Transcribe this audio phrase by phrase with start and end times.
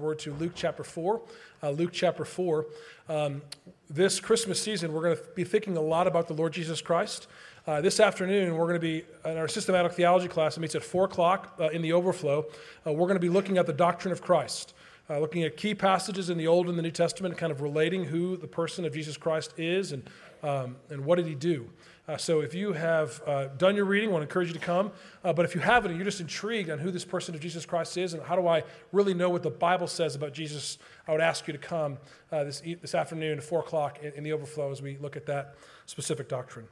[0.00, 1.20] word to Luke chapter 4.
[1.62, 2.66] Uh, Luke chapter 4.
[3.08, 3.42] Um,
[3.88, 7.26] this Christmas season, we're going to be thinking a lot about the Lord Jesus Christ.
[7.66, 10.56] Uh, this afternoon, we're going to be in our systematic theology class.
[10.56, 12.46] It meets at 4 o'clock uh, in the overflow.
[12.86, 14.74] Uh, we're going to be looking at the doctrine of Christ,
[15.08, 18.04] uh, looking at key passages in the Old and the New Testament, kind of relating
[18.04, 20.08] who the person of Jesus Christ is and,
[20.44, 21.68] um, and what did he do.
[22.06, 24.60] Uh, so if you have uh, done your reading, I want to encourage you to
[24.60, 24.92] come.
[25.24, 27.64] Uh, but if you haven't and you're just intrigued on who this person of Jesus
[27.64, 30.76] Christ is and how do I really know what the Bible says about Jesus,
[31.08, 31.96] I would ask you to come
[32.30, 35.24] uh, this, this afternoon at 4 o'clock in, in, the overflow as we look at
[35.26, 35.54] that
[35.86, 36.66] specific doctrine.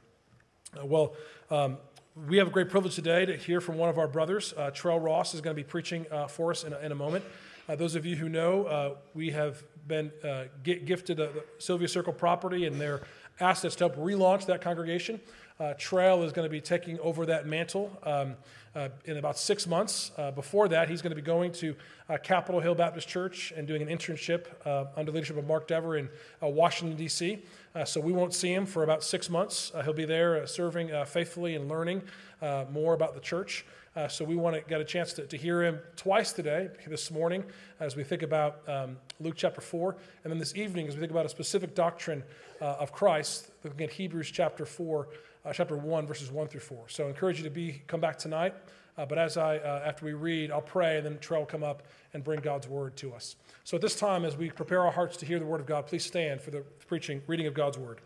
[0.79, 1.15] Uh, well,
[1.49, 1.77] um,
[2.27, 4.53] we have a great privilege today to hear from one of our brothers.
[4.55, 7.25] Uh, Trell Ross is going to be preaching for us in a, in a moment.
[7.67, 10.11] those of you who know, we have been
[10.61, 13.01] gifted the Sylvia Circle property and their
[13.39, 15.19] asked us to help relaunch that congregation.
[15.59, 18.35] Uh, Trail is going to be taking over that mantle um,
[18.75, 20.11] uh, in about six months.
[20.17, 21.75] Uh, before that, he's going to be going to
[22.09, 25.97] uh, Capitol Hill Baptist Church and doing an internship uh, under leadership of Mark Dever
[25.97, 26.09] in
[26.41, 27.43] uh, Washington, D.C.
[27.85, 29.71] so we won't see him for about six months.
[29.83, 32.01] he'll be there serving faithfully and learning
[32.71, 33.65] more about the church.
[33.95, 37.11] Uh, so we want to get a chance to, to hear him twice today, this
[37.11, 37.43] morning,
[37.79, 41.11] as we think about um, Luke chapter 4, and then this evening as we think
[41.11, 42.23] about a specific doctrine
[42.59, 45.09] uh, of Christ, looking at Hebrews chapter 4,
[45.45, 46.89] uh, chapter 1, verses 1 through 4.
[46.89, 48.55] So I encourage you to be come back tonight.
[48.97, 51.63] Uh, but as I, uh, after we read, I'll pray, and then Trell will come
[51.63, 51.83] up
[52.13, 53.35] and bring God's word to us.
[53.63, 55.87] So at this time, as we prepare our hearts to hear the word of God,
[55.87, 58.01] please stand for the preaching, reading of God's word.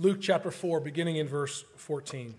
[0.00, 2.34] Luke chapter 4, beginning in verse 14.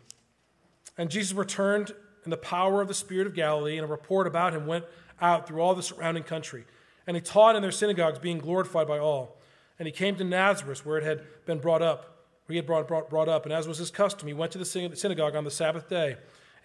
[0.98, 1.94] And Jesus returned
[2.26, 4.84] in the power of the Spirit of Galilee, and a report about him went
[5.22, 6.66] out through all the surrounding country.
[7.06, 9.38] And he taught in their synagogues, being glorified by all.
[9.78, 12.88] And he came to Nazareth, where it had been brought up, where he had brought,
[12.88, 13.46] brought, brought up.
[13.46, 16.16] And as was his custom, he went to the synagogue on the Sabbath day.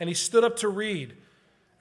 [0.00, 1.14] And he stood up to read.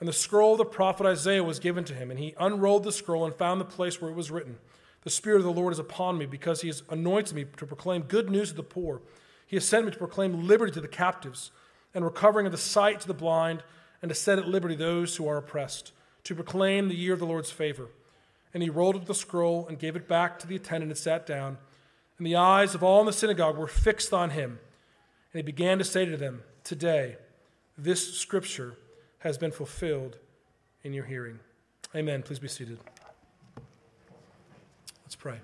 [0.02, 2.11] And the scroll of the prophet Isaiah was given to him.
[2.11, 4.57] And he unrolled the scroll and found the place where it was written
[5.06, 8.02] the Spirit of the Lord is upon me because he has anointed me to proclaim
[8.02, 9.02] good news to the poor.
[9.46, 11.52] He has sent me to proclaim liberty to the captives
[11.94, 13.63] and recovering of the sight to the blind
[14.02, 15.91] and to set at liberty those who are oppressed,
[16.24, 17.90] to proclaim the year of the Lord's favor.
[18.52, 21.28] And he rolled up the scroll and gave it back to the attendant and sat
[21.28, 21.59] down.
[22.18, 24.59] And the eyes of all in the synagogue were fixed on him.
[25.31, 27.18] And he began to say to them, Today,
[27.78, 28.75] this scripture
[29.19, 30.18] has been fulfilled
[30.84, 31.40] in your hearing.
[31.94, 32.24] Amen.
[32.24, 32.79] Please be seated.
[35.25, 35.40] Pray.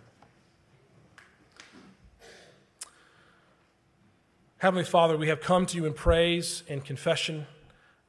[4.59, 7.47] Heavenly Father, we have come to you in praise and confession.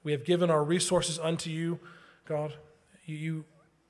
[0.04, 1.80] We have given our resources unto you,
[2.26, 2.52] God.
[3.06, 3.46] You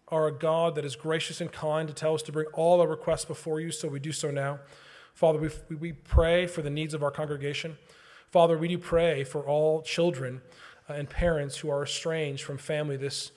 [0.07, 2.87] are a God that is gracious and kind to tell us to bring all our
[2.87, 4.61] requests before you, so we do so now.
[5.13, 7.79] Father, we, we pray for the needs of our congregation.
[8.31, 10.41] Father, we do pray for all children
[10.89, 13.33] uh, and parents who are estranged from family this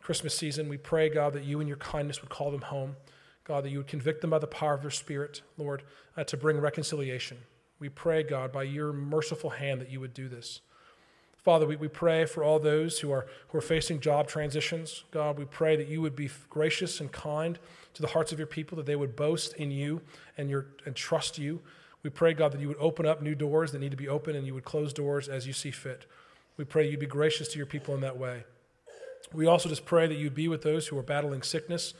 [0.00, 0.68] Christmas season.
[0.68, 2.94] We pray, God, that you and your kindness would call them home.
[3.44, 5.82] God, that you would convict them by the power of your Spirit, Lord,
[6.16, 7.38] uh, to bring reconciliation.
[7.78, 10.60] We pray, God, by your merciful hand that you would do this.
[11.36, 15.04] Father, we, we pray for all those who are, who are facing job transitions.
[15.10, 17.58] God, we pray that you would be gracious and kind
[17.92, 20.00] to the hearts of your people, that they would boast in you
[20.38, 21.60] and, your, and trust you.
[22.02, 24.34] We pray, God, that you would open up new doors that need to be open
[24.34, 26.06] and you would close doors as you see fit.
[26.56, 28.44] We pray you'd be gracious to your people in that way.
[29.32, 31.92] We also just pray that you'd be with those who are battling sickness.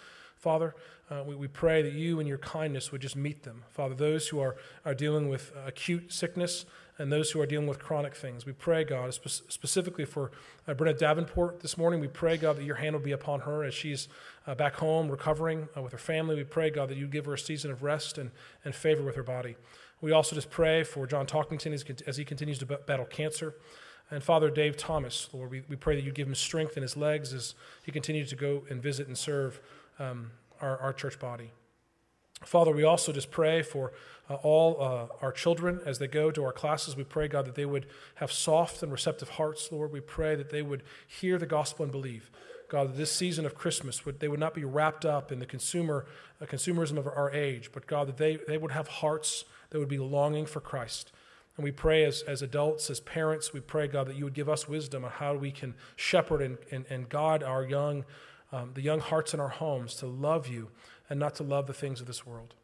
[0.44, 0.74] Father,
[1.10, 3.64] uh, we, we pray that you and your kindness would just meet them.
[3.70, 6.66] Father, those who are, are dealing with acute sickness
[6.98, 10.32] and those who are dealing with chronic things, we pray, God, spe- specifically for
[10.68, 11.98] uh, Brenna Davenport this morning.
[11.98, 14.06] We pray, God, that your hand will be upon her as she's
[14.46, 16.36] uh, back home recovering uh, with her family.
[16.36, 18.30] We pray, God, that you give her a season of rest and,
[18.66, 19.56] and favor with her body.
[20.02, 23.54] We also just pray for John Talkington as, as he continues to battle cancer.
[24.10, 26.96] And Father Dave Thomas, Lord, we, we pray that you give him strength in his
[26.96, 29.60] legs as he continues to go and visit and serve
[29.98, 31.50] um, our, our church body.
[32.42, 33.92] Father, we also just pray for
[34.28, 36.96] uh, all uh, our children as they go to our classes.
[36.96, 39.92] We pray, God, that they would have soft and receptive hearts, Lord.
[39.92, 42.30] We pray that they would hear the gospel and believe.
[42.68, 45.46] God, that this season of Christmas, would, they would not be wrapped up in the
[45.46, 46.06] consumer,
[46.40, 49.88] uh, consumerism of our age, but God, that they, they would have hearts that would
[49.88, 51.12] be longing for Christ.
[51.56, 54.48] And we pray as, as adults, as parents, we pray, God, that you would give
[54.48, 58.04] us wisdom on how we can shepherd and, and, and guide our young
[58.54, 60.70] um, the young hearts in our homes to love you
[61.10, 62.54] and not to love the things of this world.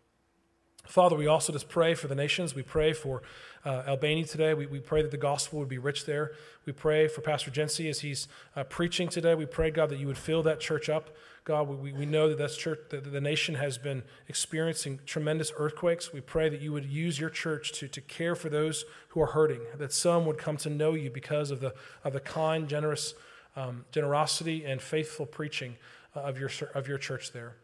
[0.87, 2.55] Father, we also just pray for the nations.
[2.55, 3.23] We pray for
[3.65, 4.55] uh, Albania today.
[4.55, 6.33] We, we pray that the gospel would be rich there.
[6.65, 9.35] We pray for Pastor Jency as he's uh, preaching today.
[9.35, 11.11] We pray, God, that you would fill that church up.
[11.45, 16.13] God, we, we know that that's church, that the nation has been experiencing tremendous earthquakes.
[16.13, 19.27] We pray that you would use your church to, to care for those who are
[19.27, 23.15] hurting, that some would come to know you because of the, of the kind, generous
[23.57, 25.77] um, generosity and faithful preaching
[26.17, 27.55] uh, of, your, of your church there.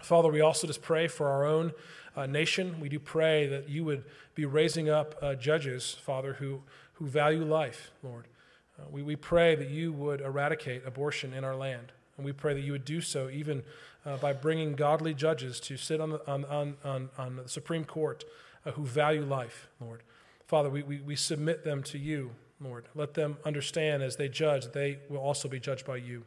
[0.00, 1.72] Father, we also just pray for our own
[2.16, 2.80] uh, nation.
[2.80, 4.04] We do pray that you would
[4.34, 6.62] be raising up uh, judges, Father, who,
[6.94, 8.26] who value life, Lord.
[8.78, 11.92] Uh, we, we pray that you would eradicate abortion in our land.
[12.16, 13.62] And we pray that you would do so even
[14.04, 17.84] uh, by bringing godly judges to sit on the, on, on, on, on the Supreme
[17.84, 18.24] Court
[18.66, 20.02] uh, who value life, Lord.
[20.46, 22.86] Father, we, we, we submit them to you, Lord.
[22.94, 26.24] Let them understand as they judge, they will also be judged by you.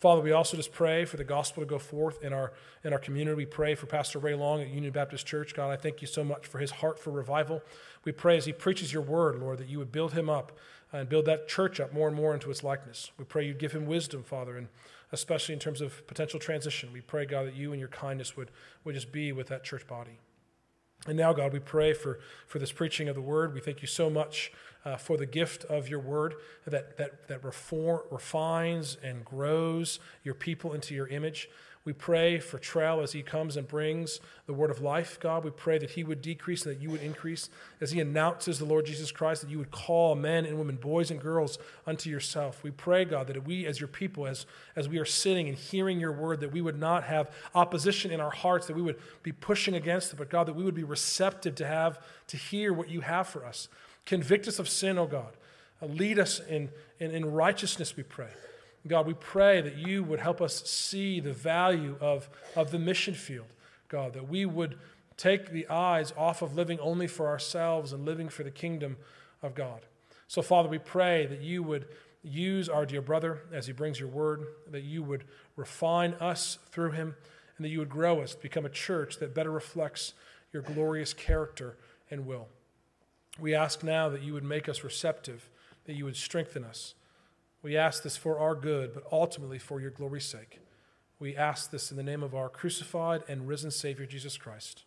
[0.00, 2.98] Father, we also just pray for the gospel to go forth in our, in our
[2.98, 3.36] community.
[3.36, 5.54] We pray for Pastor Ray Long at Union Baptist Church.
[5.54, 7.62] God, I thank you so much for his heart for revival.
[8.04, 10.52] We pray as he preaches your word, Lord, that you would build him up
[10.92, 13.12] and build that church up more and more into its likeness.
[13.18, 14.68] We pray you'd give him wisdom, Father, and
[15.10, 16.92] especially in terms of potential transition.
[16.92, 18.50] We pray, God, that you and your kindness would,
[18.84, 20.18] would just be with that church body.
[21.06, 23.52] And now, God, we pray for, for this preaching of the word.
[23.52, 24.52] We thank you so much
[24.84, 26.34] uh, for the gift of your word
[26.66, 31.48] that, that, that reform, refines and grows your people into your image.
[31.84, 35.44] We pray for Trell as he comes and brings the word of life, God.
[35.44, 37.50] We pray that he would decrease and that you would increase.
[37.78, 41.10] As he announces the Lord Jesus Christ, that you would call men and women, boys
[41.10, 42.62] and girls, unto yourself.
[42.62, 46.00] We pray, God, that we as your people, as, as we are sitting and hearing
[46.00, 49.32] your word, that we would not have opposition in our hearts, that we would be
[49.32, 52.88] pushing against it, but God, that we would be receptive to have, to hear what
[52.88, 53.68] you have for us.
[54.06, 55.36] Convict us of sin, O oh God.
[55.82, 58.30] Lead us in, in, in righteousness, we pray.
[58.86, 63.14] God, we pray that you would help us see the value of, of the mission
[63.14, 63.46] field,
[63.88, 64.78] God, that we would
[65.16, 68.96] take the eyes off of living only for ourselves and living for the kingdom
[69.42, 69.86] of God.
[70.28, 71.86] So, Father, we pray that you would
[72.22, 75.24] use our dear brother as he brings your word, that you would
[75.56, 77.14] refine us through him,
[77.56, 80.12] and that you would grow us to become a church that better reflects
[80.52, 81.76] your glorious character
[82.10, 82.48] and will.
[83.38, 85.48] We ask now that you would make us receptive,
[85.86, 86.94] that you would strengthen us
[87.64, 90.60] we ask this for our good, but ultimately for your glory's sake.
[91.18, 94.84] We ask this in the name of our crucified and risen Savior, Jesus Christ.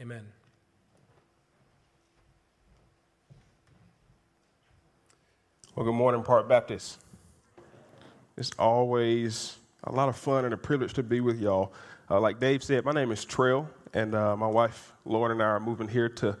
[0.00, 0.26] Amen.
[5.76, 6.98] Well, good morning, Park Baptist.
[8.36, 11.72] It's always a lot of fun and a privilege to be with y'all.
[12.10, 15.46] Uh, like Dave said, my name is Trail, and uh, my wife, Lauren, and I
[15.46, 16.36] are moving here to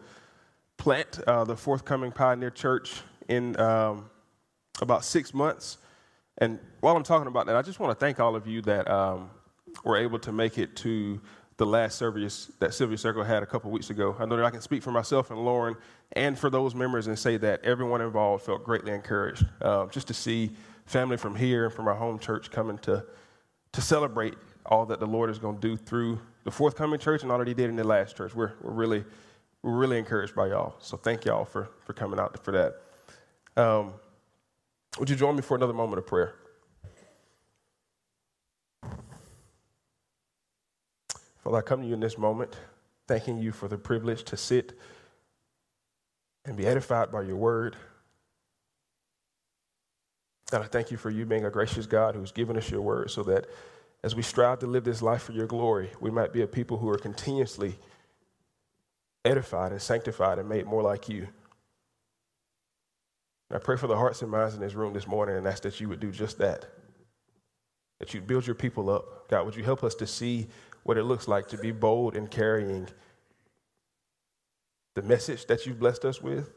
[0.78, 4.10] plant uh, the forthcoming Pioneer Church in um,
[4.84, 5.78] about six months.
[6.38, 8.88] And while I'm talking about that, I just want to thank all of you that
[8.88, 9.30] um,
[9.84, 11.20] were able to make it to
[11.56, 14.16] the last service that Sylvia Circle had a couple weeks ago.
[14.18, 15.76] I know that I can speak for myself and Lauren
[16.12, 19.46] and for those members and say that everyone involved felt greatly encouraged.
[19.60, 20.50] Uh, just to see
[20.86, 23.04] family from here and from our home church coming to,
[23.72, 24.34] to celebrate
[24.66, 27.46] all that the Lord is going to do through the forthcoming church and all that
[27.46, 28.34] He did in the last church.
[28.34, 29.04] We're, we're, really,
[29.62, 30.74] we're really encouraged by y'all.
[30.80, 32.80] So thank y'all for, for coming out for that.
[33.56, 33.94] Um,
[34.98, 36.34] would you join me for another moment of prayer?
[41.38, 42.56] Father, I come to you in this moment,
[43.06, 44.78] thanking you for the privilege to sit
[46.46, 47.76] and be edified by your word.
[50.52, 53.10] And I thank you for you being a gracious God who's given us your word
[53.10, 53.46] so that
[54.02, 56.78] as we strive to live this life for your glory, we might be a people
[56.78, 57.76] who are continuously
[59.24, 61.26] edified and sanctified and made more like you.
[63.52, 65.80] I pray for the hearts and minds in this room this morning and ask that
[65.80, 66.66] you would do just that.
[68.00, 69.28] That you'd build your people up.
[69.28, 70.48] God, would you help us to see
[70.82, 72.88] what it looks like to be bold in carrying
[74.94, 76.52] the message that you've blessed us with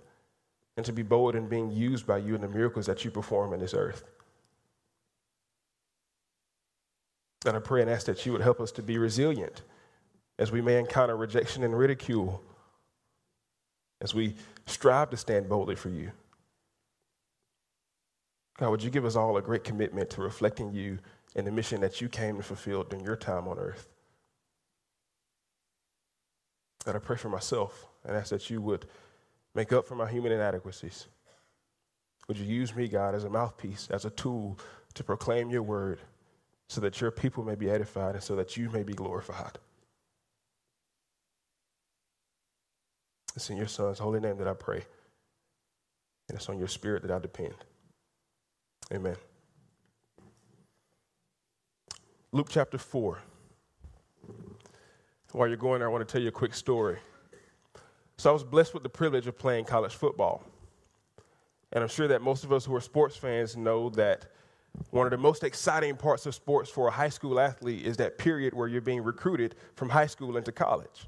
[0.76, 3.54] and to be bold in being used by you in the miracles that you perform
[3.54, 4.04] in this earth.
[7.46, 9.62] And I pray and ask that you would help us to be resilient
[10.40, 12.44] as we may encounter rejection and ridicule,
[14.02, 14.36] as we
[14.66, 16.12] strive to stand boldly for you.
[18.58, 20.98] God, would you give us all a great commitment to reflecting you
[21.36, 23.88] and the mission that you came to fulfill during your time on earth?
[26.84, 28.86] God, I pray for myself and ask that you would
[29.54, 31.08] make up for my human inadequacies.
[32.28, 34.58] Would you use me, God, as a mouthpiece, as a tool
[34.96, 36.00] to proclaim your word
[36.68, 39.60] so that your people may be edified and so that you may be glorified?
[43.36, 44.84] It's in your Son's holy name that I pray,
[46.28, 47.54] and it's on your spirit that I depend.
[48.94, 49.16] Amen.
[52.32, 53.20] Luke chapter 4.
[55.34, 56.98] while you're going there, I want to tell you a quick story.
[58.18, 60.44] So I was blessed with the privilege of playing college football.
[61.74, 64.28] And I'm sure that most of us who are sports fans know that
[64.92, 68.18] one of the most exciting parts of sports for a high school athlete is that
[68.18, 71.08] period where you're being recruited from high school into college.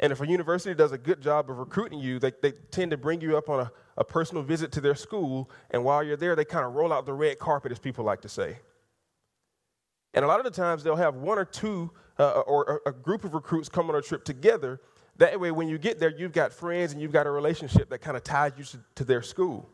[0.00, 2.96] And if a university does a good job of recruiting you, they, they tend to
[2.96, 5.50] bring you up on a, a personal visit to their school.
[5.70, 8.20] And while you're there, they kind of roll out the red carpet, as people like
[8.22, 8.58] to say.
[10.14, 13.24] And a lot of the times, they'll have one or two uh, or a group
[13.24, 14.80] of recruits come on a trip together.
[15.18, 17.98] That way, when you get there, you've got friends and you've got a relationship that
[17.98, 19.68] kind of ties you to, to their school.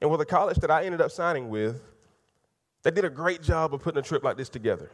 [0.00, 1.82] And with the college that I ended up signing with,
[2.82, 4.90] they did a great job of putting a trip like this together.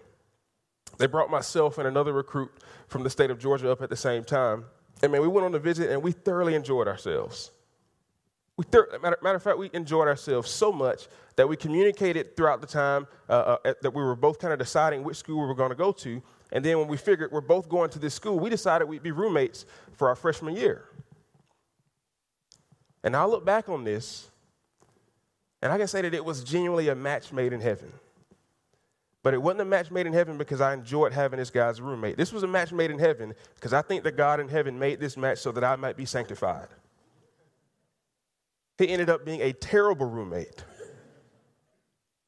[0.99, 2.51] They brought myself and another recruit
[2.89, 4.65] from the state of Georgia up at the same time.
[5.03, 7.51] And man, we went on a visit and we thoroughly enjoyed ourselves.
[8.57, 12.61] We thir- matter, matter, of fact, we enjoyed ourselves so much that we communicated throughout
[12.61, 15.55] the time uh, uh, that we were both kind of deciding which school we were
[15.55, 16.23] going to go to.
[16.53, 19.11] And then when we figured we're both going to this school, we decided we'd be
[19.11, 20.85] roommates for our freshman year.
[23.03, 24.31] And I look back on this,
[25.61, 27.93] and I can say that it was genuinely a match made in heaven.
[29.25, 32.19] But it wasn't a match made in heaven because I enjoyed having this guy's roommate.
[32.19, 35.01] This was a match made in heaven because I think that God in heaven made
[35.01, 36.69] this match so that I might be sanctified.
[38.77, 40.63] He ended up being a terrible roommate.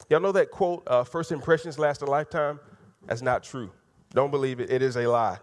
[0.09, 2.59] Y'all know that quote, uh, first impressions last a lifetime?
[3.05, 3.71] That's not true.
[4.15, 5.39] Don't believe it, it is a lie.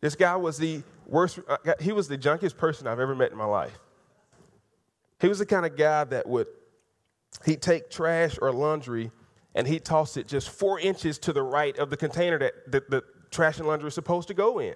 [0.00, 3.36] This guy was the worst, uh, he was the junkiest person I've ever met in
[3.36, 3.78] my life.
[5.20, 6.46] He was the kind of guy that would,
[7.44, 9.10] he'd take trash or laundry
[9.54, 12.82] and he tossed it just four inches to the right of the container that the,
[12.88, 14.74] the trash and laundry was supposed to go in.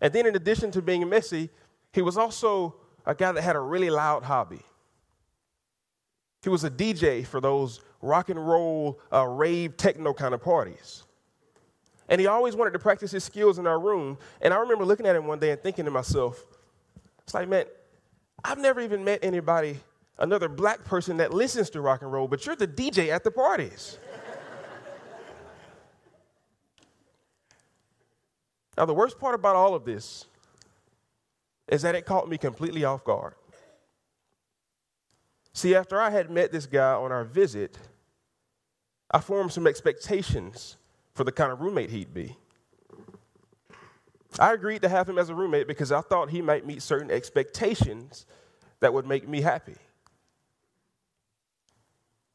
[0.00, 1.50] And then, in addition to being messy,
[1.92, 2.74] he was also
[3.06, 4.62] a guy that had a really loud hobby.
[6.42, 11.04] He was a DJ for those rock and roll, uh, rave, techno kind of parties.
[12.08, 14.18] And he always wanted to practice his skills in our room.
[14.40, 16.44] And I remember looking at him one day and thinking to myself,
[17.22, 17.66] it's like, man,
[18.44, 19.78] I've never even met anybody
[20.18, 23.30] another black person that listens to rock and roll, but you're the DJ at the
[23.30, 23.98] parties.
[28.76, 30.26] now, the worst part about all of this
[31.68, 33.34] is that it caught me completely off guard.
[35.54, 37.78] See, after I had met this guy on our visit,
[39.10, 40.76] I formed some expectations
[41.14, 42.36] for the kind of roommate he'd be.
[44.38, 47.10] I agreed to have him as a roommate because I thought he might meet certain
[47.10, 48.24] expectations
[48.80, 49.76] that would make me happy.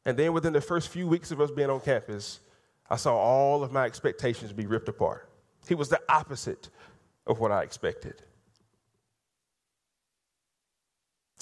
[0.08, 2.40] And then within the first few weeks of us being on campus,
[2.88, 5.28] I saw all of my expectations be ripped apart.
[5.68, 6.70] He was the opposite
[7.26, 8.22] of what I expected.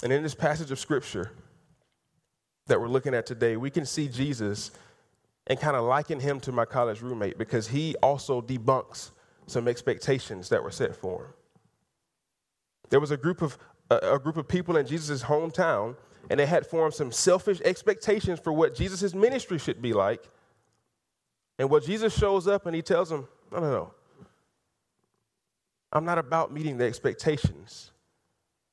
[0.03, 1.31] And in this passage of scripture
[2.67, 4.73] that we're looking at today, we can see Jesus
[5.47, 9.13] and kind of liken him to my college roommate because he also debunks
[9.47, 11.33] some expectations that were set for him.
[12.91, 13.59] There was a group of,
[13.91, 15.95] a, group of people in Jesus' hometown
[16.31, 20.29] and they had formed some selfish expectations for what Jesus' ministry should be like.
[21.59, 23.95] And what Jesus shows up and he tells them, no, no, no.
[25.93, 27.93] I'm not about meeting the expectations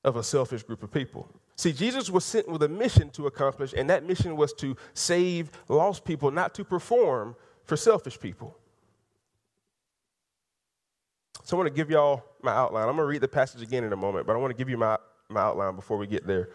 [0.03, 1.29] of a selfish group of people.
[1.55, 5.51] See, Jesus was sent with a mission to accomplish, and that mission was to save
[5.69, 8.57] lost people, not to perform for selfish people.
[11.43, 12.89] So I want to give y'all my outline.
[12.89, 14.69] I'm going to read the passage again in a moment, but I want to give
[14.69, 14.97] you my,
[15.29, 16.49] my outline before we get there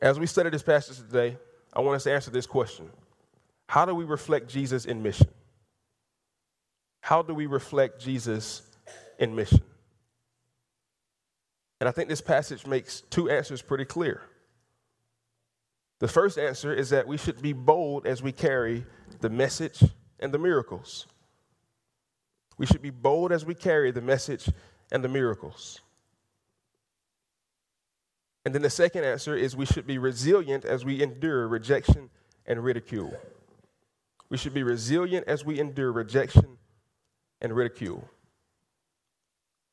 [0.00, 1.36] as we study this passage today,
[1.72, 2.90] I want us to answer this question
[3.68, 5.28] How do we reflect Jesus in mission?
[7.00, 8.62] How do we reflect Jesus
[9.18, 9.62] in mission?
[11.80, 14.22] And I think this passage makes two answers pretty clear.
[16.00, 18.84] The first answer is that we should be bold as we carry
[19.20, 19.82] the message
[20.20, 21.06] and the miracles.
[22.56, 24.48] We should be bold as we carry the message
[24.92, 25.80] and the miracles.
[28.44, 32.10] And then the second answer is we should be resilient as we endure rejection
[32.46, 33.14] and ridicule.
[34.30, 36.58] We should be resilient as we endure rejection
[37.40, 38.08] and ridicule.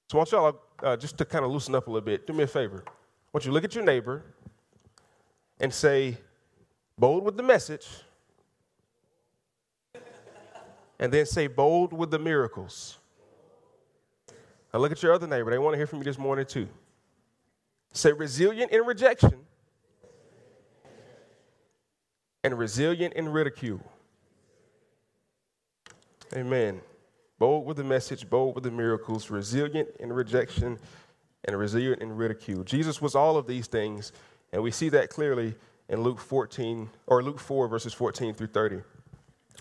[0.10, 2.27] So I want y'all uh, just to kind of loosen up a little bit.
[2.27, 2.84] Do me a favor.
[2.88, 2.91] I
[3.34, 4.24] want you to look at your neighbor
[5.60, 6.17] and say,
[6.98, 7.88] bold with the message,
[11.00, 12.98] and then say, bold with the miracles.
[14.74, 15.50] Now look at your other neighbor.
[15.50, 16.67] They want to hear from you this morning too.
[17.95, 19.45] Say resilient in rejection
[22.43, 23.79] and resilient in ridicule.
[26.35, 26.81] Amen.
[27.39, 30.77] Bold with the message, bold with the miracles, resilient in rejection,
[31.45, 32.65] and resilient in ridicule.
[32.65, 34.11] Jesus was all of these things,
[34.51, 35.55] and we see that clearly
[35.87, 38.81] in Luke 14 or Luke 4, verses 14 through 30.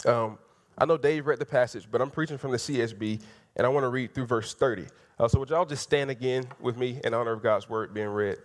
[0.06, 0.38] Um,
[0.76, 3.22] I know Dave read the passage, but I'm preaching from the CSB,
[3.54, 4.86] and I want to read through verse 30.
[5.16, 8.09] Uh, so, would y'all just stand again with me in honor of God's word being
[8.09, 8.37] read?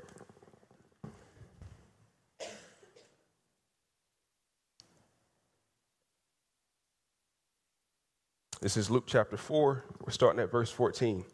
[8.62, 9.86] This is Luke chapter 4.
[10.06, 11.22] We're starting at verse 14.
[11.22, 11.26] It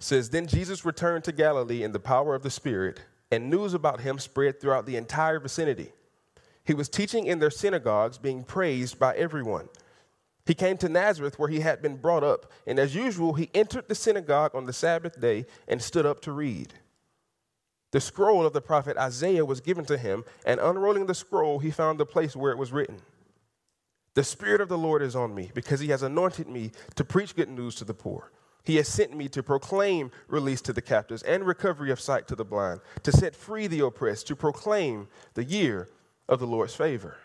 [0.00, 4.00] says, Then Jesus returned to Galilee in the power of the Spirit, and news about
[4.00, 5.92] him spread throughout the entire vicinity.
[6.64, 9.68] He was teaching in their synagogues, being praised by everyone.
[10.46, 13.88] He came to Nazareth, where he had been brought up, and as usual, he entered
[13.88, 16.74] the synagogue on the Sabbath day and stood up to read.
[17.92, 21.70] The scroll of the prophet Isaiah was given to him, and unrolling the scroll, he
[21.70, 23.02] found the place where it was written.
[24.14, 27.36] The Spirit of the Lord is on me because He has anointed me to preach
[27.36, 28.32] good news to the poor.
[28.64, 32.36] He has sent me to proclaim release to the captives and recovery of sight to
[32.36, 35.88] the blind, to set free the oppressed, to proclaim the year
[36.28, 37.16] of the Lord's favor.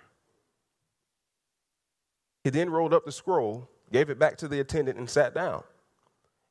[2.45, 5.63] He then rolled up the scroll, gave it back to the attendant, and sat down.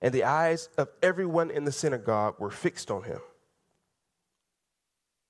[0.02, 3.20] And the eyes of everyone in the synagogue were fixed on him.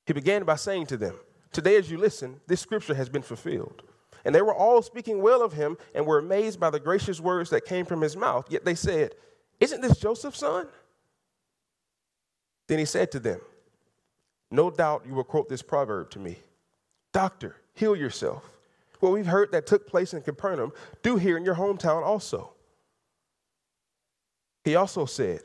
[0.07, 1.17] He began by saying to them,
[1.53, 3.83] Today, as you listen, this scripture has been fulfilled.
[4.25, 7.51] And they were all speaking well of him and were amazed by the gracious words
[7.51, 8.47] that came from his mouth.
[8.49, 9.15] Yet they said,
[9.61, 10.67] Isn't this Joseph's son?
[12.69, 13.41] Then he said to them,
[14.51, 16.39] No doubt you will quote this proverb to me
[17.13, 18.54] Doctor, heal yourself.
[19.01, 20.73] What we've heard that took place in Capernaum,
[21.03, 22.55] do here in your hometown also.
[24.65, 25.41] He also said,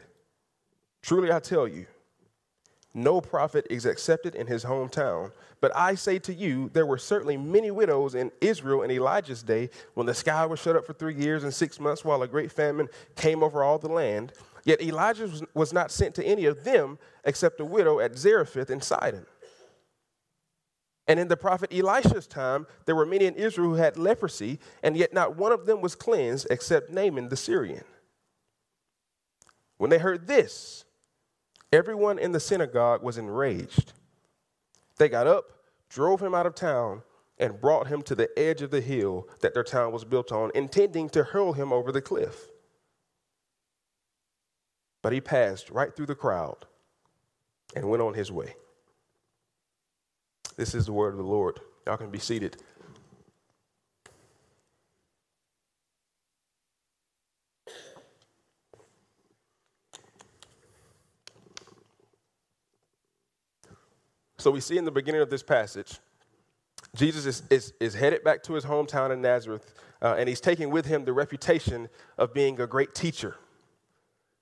[1.01, 1.85] Truly I tell you,
[2.93, 5.31] no prophet is accepted in his hometown.
[5.61, 9.69] But I say to you, there were certainly many widows in Israel in Elijah's day
[9.93, 12.51] when the sky was shut up for three years and six months while a great
[12.51, 14.33] famine came over all the land.
[14.65, 18.81] Yet Elijah was not sent to any of them except a widow at Zarephath in
[18.81, 19.25] Sidon.
[21.09, 24.95] And in the prophet Elisha's time, there were many in Israel who had leprosy, and
[24.95, 27.83] yet not one of them was cleansed except Naaman the Syrian.
[29.77, 30.85] When they heard this,
[31.71, 33.93] Everyone in the synagogue was enraged.
[34.97, 35.45] They got up,
[35.89, 37.03] drove him out of town,
[37.37, 40.51] and brought him to the edge of the hill that their town was built on,
[40.55, 42.47] intending to hurl him over the cliff.
[45.01, 46.65] But he passed right through the crowd
[47.75, 48.55] and went on his way.
[50.59, 51.61] This is the word of the Lord.
[51.87, 52.57] Y'all can be seated.
[64.37, 65.97] So we see in the beginning of this passage,
[66.93, 70.71] Jesus is, is, is headed back to his hometown in Nazareth, uh, and he's taking
[70.71, 73.37] with him the reputation of being a great teacher.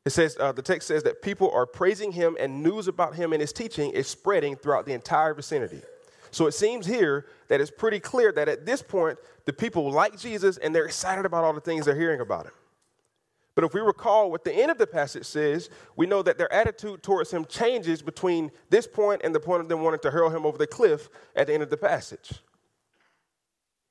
[0.04, 3.34] It says, uh, the text says that people are praising him, and news about him
[3.34, 5.84] and his teaching is spreading throughout the entire vicinity.
[6.32, 10.18] So it seems here that it's pretty clear that at this point, the people like
[10.18, 12.54] Jesus and they're excited about all the things they're hearing about him.
[13.56, 16.52] But if we recall what the end of the passage says, we know that their
[16.54, 20.30] attitude towards him changes between this point and the point of them wanting to hurl
[20.30, 22.34] him over the cliff at the end of the passage.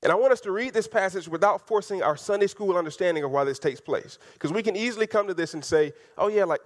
[0.04, 3.32] And I want us to read this passage without forcing our Sunday school understanding of
[3.32, 4.18] why this takes place.
[4.34, 6.60] Because we can easily come to this and say, oh, yeah, like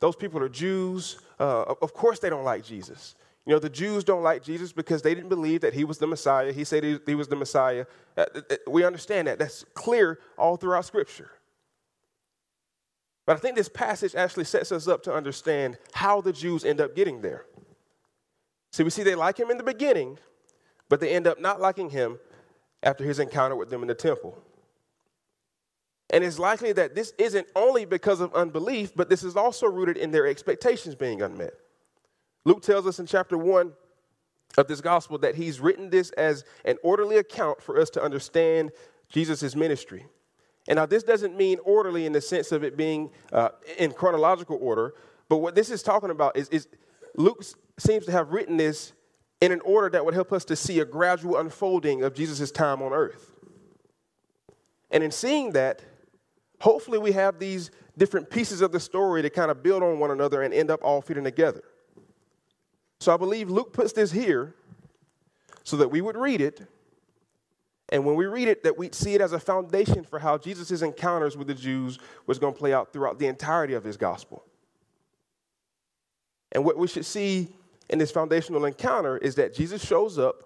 [0.00, 1.18] those people are Jews.
[1.38, 3.16] Uh, of course they don't like Jesus.
[3.46, 6.06] You know, the Jews don't like Jesus because they didn't believe that he was the
[6.08, 6.52] Messiah.
[6.52, 7.86] He said he, was the Messiah.
[8.16, 8.24] Uh,
[8.66, 9.38] we understand that.
[9.38, 11.30] That's clear all throughout Scripture.
[13.24, 16.80] But I think this passage actually sets us up to understand how the Jews end
[16.80, 17.46] up getting there.
[18.72, 20.18] See, we see they like him in the beginning,
[20.88, 22.18] but they end up not liking him
[22.82, 24.36] after his encounter with them in the temple.
[26.10, 29.96] And it's likely that this isn't only because of unbelief, but this is also rooted
[29.96, 31.54] in their expectations being unmet.
[32.46, 33.72] Luke tells us in chapter 1
[34.56, 38.70] of this gospel that he's written this as an orderly account for us to understand
[39.08, 40.06] Jesus' ministry.
[40.68, 44.58] And now, this doesn't mean orderly in the sense of it being uh, in chronological
[44.60, 44.94] order,
[45.28, 46.68] but what this is talking about is, is
[47.16, 47.44] Luke
[47.78, 48.92] seems to have written this
[49.40, 52.80] in an order that would help us to see a gradual unfolding of Jesus' time
[52.80, 53.32] on earth.
[54.92, 55.82] And in seeing that,
[56.60, 60.12] hopefully we have these different pieces of the story to kind of build on one
[60.12, 61.62] another and end up all fitting together.
[63.00, 64.54] So I believe Luke puts this here
[65.64, 66.66] so that we would read it
[67.90, 70.82] and when we read it, that we'd see it as a foundation for how Jesus'
[70.82, 74.44] encounters with the Jews was going to play out throughout the entirety of his gospel.
[76.52, 77.48] And what we should see
[77.88, 80.42] in this foundational encounter is that Jesus shows up,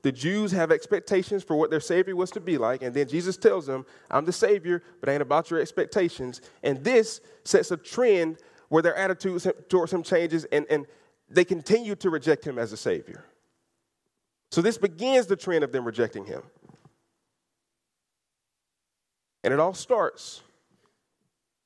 [0.00, 3.36] the Jews have expectations for what their Savior was to be like, and then Jesus
[3.36, 6.40] tells them, I'm the Savior, but I ain't about your expectations.
[6.62, 10.86] And this sets a trend where their attitudes towards him changes and, and
[11.34, 13.24] they continue to reject him as a Savior.
[14.50, 16.42] So this begins the trend of them rejecting him.
[19.42, 20.42] And it all starts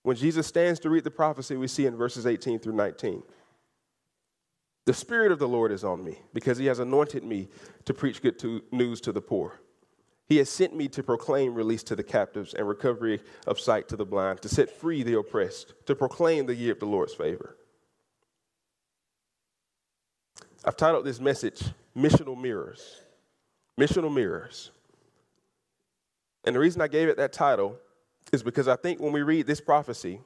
[0.03, 3.23] when Jesus stands to read the prophecy we see in verses 18 through 19.
[4.87, 7.49] The Spirit of the Lord is on me because he has anointed me
[7.85, 9.61] to preach good to, news to the poor.
[10.27, 13.97] He has sent me to proclaim release to the captives and recovery of sight to
[13.97, 17.57] the blind, to set free the oppressed, to proclaim the year of the Lord's favor.
[20.65, 21.63] I've titled this message
[21.97, 23.01] Missional Mirrors.
[23.79, 24.71] Missional Mirrors.
[26.45, 27.77] And the reason I gave it that title
[28.33, 30.21] is because I think when we read this prophecy,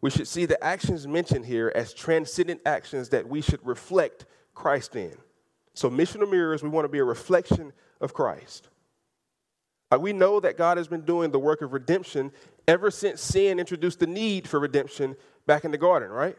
[0.00, 4.96] we should see the actions mentioned here as transcendent actions that we should reflect Christ
[4.96, 5.16] in.
[5.74, 8.68] So, missional mirrors, we want to be a reflection of Christ.
[9.90, 12.30] Uh, we know that God has been doing the work of redemption
[12.68, 16.36] ever since sin introduced the need for redemption back in the garden, right?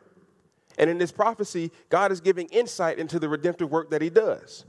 [0.78, 4.66] And in this prophecy, God is giving insight into the redemptive work that He does.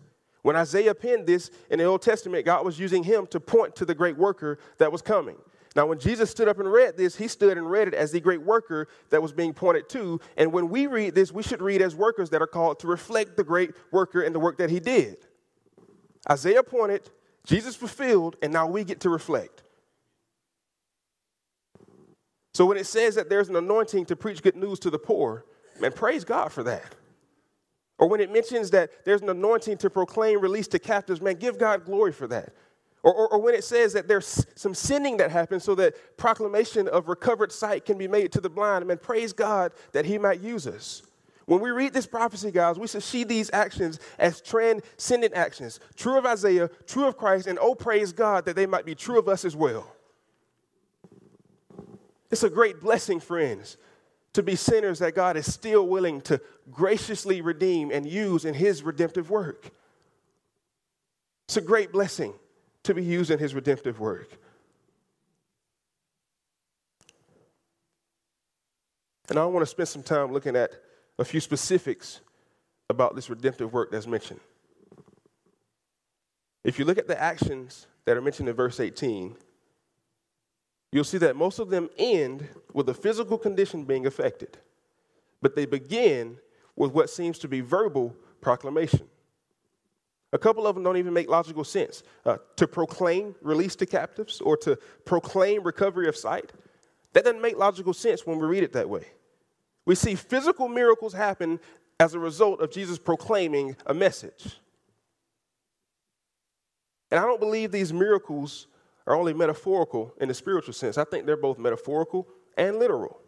[0.46, 3.84] When Isaiah penned this in the Old Testament, God was using him to point to
[3.84, 5.34] the great worker that was coming.
[5.74, 8.20] Now, when Jesus stood up and read this, he stood and read it as the
[8.20, 10.20] great worker that was being pointed to.
[10.36, 13.36] And when we read this, we should read as workers that are called to reflect
[13.36, 15.16] the great worker and the work that he did.
[16.30, 17.10] Isaiah pointed,
[17.44, 19.64] Jesus fulfilled, and now we get to reflect.
[22.54, 25.44] So when it says that there's an anointing to preach good news to the poor,
[25.80, 26.94] man, praise God for that.
[27.98, 31.58] Or when it mentions that there's an anointing to proclaim release to captives, man, give
[31.58, 32.54] God glory for that.
[33.02, 36.88] Or, or, or, when it says that there's some sinning that happens so that proclamation
[36.88, 40.40] of recovered sight can be made to the blind, man, praise God that He might
[40.40, 41.02] use us.
[41.44, 46.18] When we read this prophecy, guys, we should see these actions as transcendent actions, true
[46.18, 49.28] of Isaiah, true of Christ, and oh, praise God that they might be true of
[49.28, 49.94] us as well.
[52.32, 53.76] It's a great blessing, friends,
[54.36, 58.82] to be sinners that God is still willing to graciously redeem and use in His
[58.82, 59.70] redemptive work.
[61.46, 62.34] It's a great blessing
[62.82, 64.28] to be used in his redemptive work.
[69.28, 70.70] And I want to spend some time looking at
[71.18, 72.20] a few specifics
[72.88, 74.40] about this redemptive work that's mentioned.
[76.62, 79.36] If you look at the actions that are mentioned in verse 18,
[80.96, 84.56] you'll see that most of them end with a physical condition being affected,
[85.42, 86.38] but they begin
[86.74, 89.06] with what seems to be verbal proclamation.
[90.32, 92.02] A couple of them don't even make logical sense.
[92.24, 96.52] Uh, to proclaim release to captives or to proclaim recovery of sight,
[97.12, 99.04] that doesn't make logical sense when we read it that way.
[99.84, 101.60] We see physical miracles happen
[102.00, 104.58] as a result of Jesus proclaiming a message.
[107.10, 108.66] And I don't believe these miracles
[109.06, 110.98] are only metaphorical in the spiritual sense.
[110.98, 113.20] I think they're both metaphorical and literal.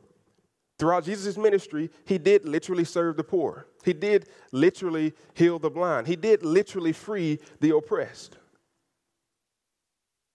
[0.79, 3.67] Throughout Jesus' ministry, he did literally serve the poor.
[3.85, 6.07] He did literally heal the blind.
[6.07, 8.39] He did literally free the oppressed.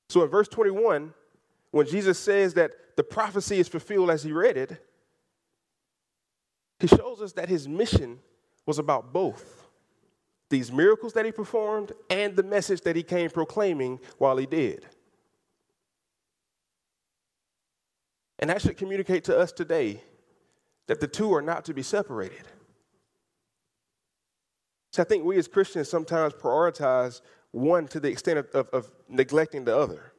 [0.10, 1.13] So in verse 21,
[1.71, 4.86] when Jesus says that the prophecy is fulfilled as he read it,
[6.79, 8.19] he shows us that his mission
[8.65, 9.63] was about both
[10.49, 14.86] these miracles that he performed and the message that he came proclaiming while he did.
[18.43, 20.03] And that should communicate to us today
[20.88, 22.43] that the two are not to be separated.
[24.91, 28.91] So I think we as Christians sometimes prioritize one to the extent of, of, of,
[29.08, 30.12] neglecting the other.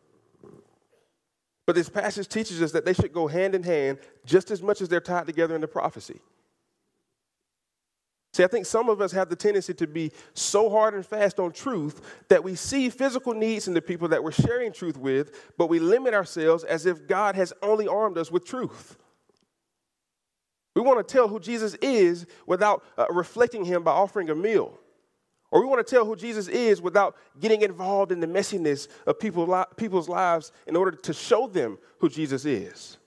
[1.66, 4.80] But this passage teaches us that they should go hand in hand just as much
[4.80, 6.22] as they're tied together in the prophecy.
[8.34, 11.38] See, I think some of us have the tendency to be so hard and fast
[11.38, 15.52] on truth that we see physical needs in the people that we're sharing truth with,
[15.56, 18.98] but we limit ourselves as if God has only armed us with truth.
[20.74, 24.80] We want to tell who Jesus is without uh, reflecting him by offering a meal.
[25.52, 29.20] Or we want to tell who Jesus is without getting involved in the messiness of
[29.20, 32.98] people li- people's lives in order to show them who Jesus is.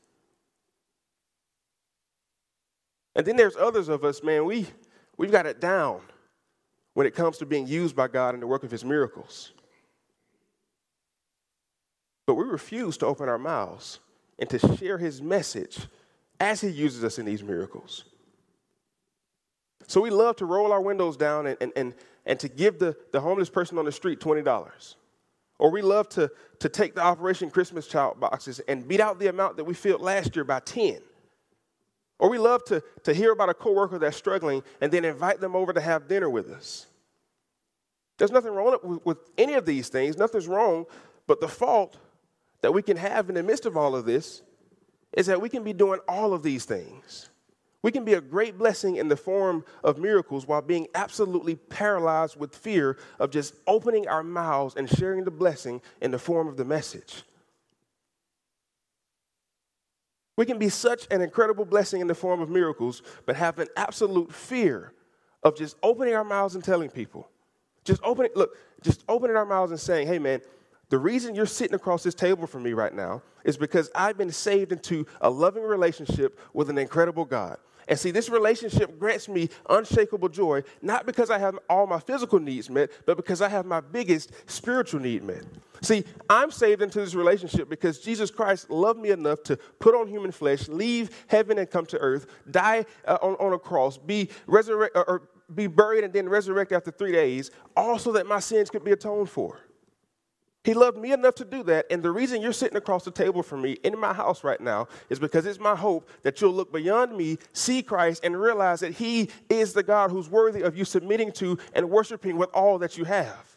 [3.14, 4.68] And then there's others of us, man, we,
[5.18, 6.02] we've got it down
[6.94, 9.52] when it comes to being used by God in the work of his miracles.
[12.26, 14.00] But we refuse to open our mouths
[14.40, 15.88] and to share his message
[16.40, 18.04] as he uses us in these miracles.
[19.88, 21.94] So we love to roll our windows down and, and, and,
[22.26, 24.96] and to give the, the homeless person on the street $20.
[25.60, 29.28] Or we love to, to take the Operation Christmas Child boxes and beat out the
[29.28, 31.00] amount that we filled last year by 10.
[32.20, 35.56] Or we love to, to hear about a coworker that's struggling and then invite them
[35.56, 36.88] over to have dinner with us.
[38.18, 40.86] There's nothing wrong with, with any of these things, nothing's wrong,
[41.28, 41.98] but the fault
[42.62, 44.42] that we can have in the midst of all of this
[45.14, 47.30] is that we can be doing all of these things.
[47.84, 52.36] We can be a great blessing in the form of miracles while being absolutely paralyzed
[52.38, 56.58] with fear of just opening our mouths and sharing the blessing in the form of
[56.58, 57.24] the message.
[60.38, 63.68] We can be such an incredible blessing in the form of miracles, but have an
[63.76, 64.94] absolute fear
[65.44, 67.30] of just opening our mouths and telling people.
[67.84, 70.42] Just opening, look, just opening our mouths and saying, hey man,
[70.90, 74.32] the reason you're sitting across this table from me right now is because I've been
[74.32, 77.58] saved into a loving relationship with an incredible God.
[77.88, 82.40] And see, this relationship grants me unshakable joy, not because I have all my physical
[82.40, 85.46] needs met, but because I have my biggest spiritual need met.
[85.82, 90.08] See, I'm saved into this relationship because Jesus Christ loved me enough to put on
[90.08, 94.30] human flesh, leave heaven and come to earth, die uh, on, on a cross, be
[94.48, 98.70] resurrected, or be buried and then resurrect after three days, all so that my sins
[98.70, 99.60] could be atoned for.
[100.68, 101.86] He loved me enough to do that.
[101.90, 104.90] And the reason you're sitting across the table from me in my house right now
[105.10, 108.92] is because it's my hope that you'll look beyond me, see Christ, and realize that
[108.92, 112.98] He is the God who's worthy of you submitting to and worshiping with all that
[112.98, 113.56] you have.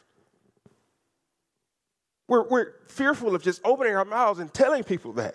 [2.28, 5.34] We're, we're fearful of just opening our mouths and telling people that.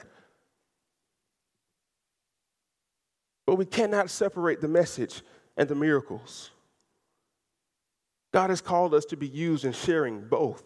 [3.45, 5.23] But we cannot separate the message
[5.57, 6.51] and the miracles.
[8.31, 10.63] God has called us to be used in sharing both.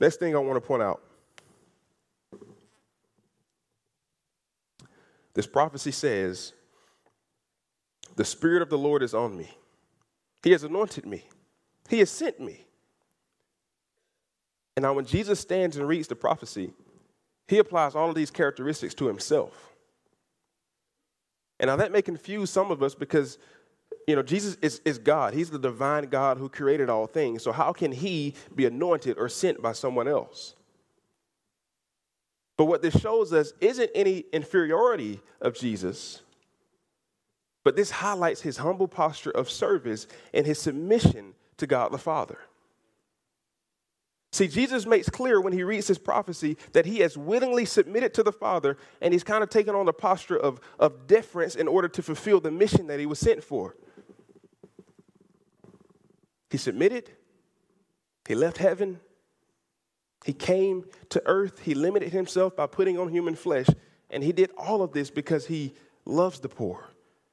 [0.00, 1.02] Next thing I want to point out
[5.34, 6.54] this prophecy says,
[8.16, 9.56] The Spirit of the Lord is on me.
[10.42, 11.24] He has anointed me,
[11.88, 12.64] He has sent me.
[14.76, 16.72] And now, when Jesus stands and reads the prophecy,
[17.48, 19.74] he applies all of these characteristics to himself.
[21.58, 23.38] And now that may confuse some of us because
[24.10, 25.34] you know, Jesus is, is God.
[25.34, 27.44] He's the divine God who created all things.
[27.44, 30.56] So, how can he be anointed or sent by someone else?
[32.56, 36.22] But what this shows us isn't any inferiority of Jesus,
[37.62, 42.38] but this highlights his humble posture of service and his submission to God the Father.
[44.32, 48.24] See, Jesus makes clear when he reads his prophecy that he has willingly submitted to
[48.24, 51.88] the Father and he's kind of taken on the posture of, of deference in order
[51.88, 53.76] to fulfill the mission that he was sent for.
[56.50, 57.10] He submitted,
[58.26, 59.00] he left heaven,
[60.24, 63.68] he came to earth, he limited himself by putting on human flesh,
[64.10, 66.90] and he did all of this because he loves the poor,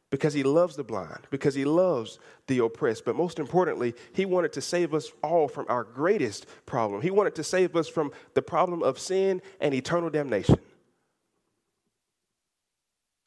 [0.09, 3.03] because he loves the blind, because he loves the oppressed.
[3.03, 7.01] But most importantly, he wanted to save us all from our greatest problem.
[7.01, 10.59] He wanted to save us from the problem of sin and eternal damnation.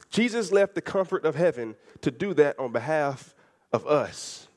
[0.09, 3.35] Jesus left the comfort of heaven to do that on behalf
[3.71, 4.47] of us.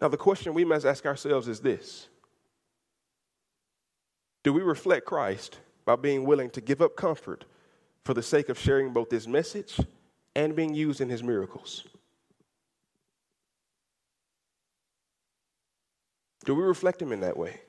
[0.00, 2.08] Now, the question we must ask ourselves is this
[4.42, 7.44] Do we reflect Christ by being willing to give up comfort
[8.04, 9.80] for the sake of sharing both his message
[10.34, 11.84] and being used in his miracles?
[16.44, 17.60] Do we reflect him in that way?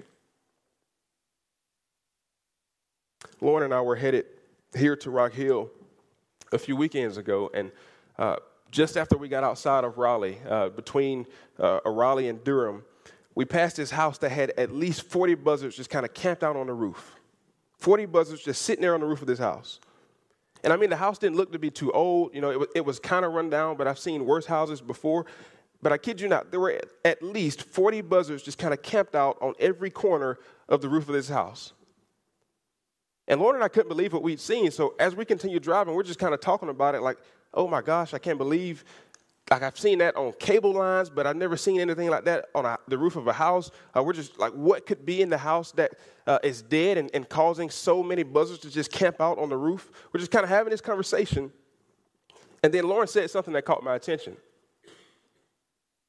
[3.40, 4.26] Lauren and I were headed
[4.76, 5.70] here to Rock Hill
[6.52, 7.72] a few weekends ago, and
[8.18, 8.38] uh,
[8.71, 11.25] just after we got outside of Raleigh, uh, between
[11.60, 12.84] uh, Raleigh and Durham,
[13.36, 16.56] we passed this house that had at least 40 buzzards just kind of camped out
[16.56, 17.15] on the roof.
[17.78, 19.80] 40 buzzards just sitting there on the roof of this house.
[20.63, 22.34] And I mean, the house didn't look to be too old.
[22.34, 24.82] You know, it was, it was kind of run down, but I've seen worse houses
[24.82, 25.25] before.
[25.82, 29.13] But I kid you not, there were at least 40 buzzards just kind of camped
[29.13, 31.73] out on every corner of the roof of this house.
[33.28, 34.71] And Lauren and I couldn't believe what we'd seen.
[34.71, 37.17] So as we continued driving, we're just kind of talking about it like,
[37.56, 38.84] oh my gosh, I can't believe.
[39.50, 42.65] Like I've seen that on cable lines, but I've never seen anything like that on
[42.65, 43.70] a, the roof of a house.
[43.96, 45.94] Uh, we're just like, what could be in the house that
[46.26, 49.58] uh, is dead and, and causing so many buzzards to just camp out on the
[49.58, 49.91] roof?
[50.12, 51.52] We're just kind of having this conversation.
[52.63, 54.36] And then Lauren said something that caught my attention.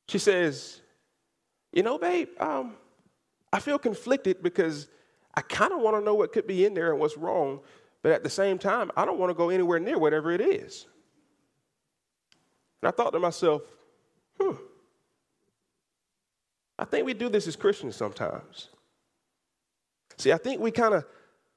[0.08, 0.80] She says,
[1.72, 2.76] You know, babe, um,
[3.52, 4.88] I feel conflicted because
[5.34, 7.60] I kind of want to know what could be in there and what's wrong,
[8.02, 10.86] but at the same time, I don't want to go anywhere near whatever it is.
[12.82, 13.62] And I thought to myself,
[14.40, 14.52] hmm,
[16.78, 18.68] I think we do this as Christians sometimes.
[20.18, 21.04] See, I think we kind of